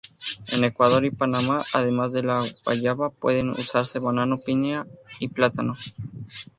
[0.47, 4.87] En Ecuador y Panamá, además de la guayaba puede usarse banano, piña
[5.19, 5.73] y plátano.